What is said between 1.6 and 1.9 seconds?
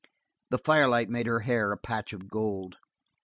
a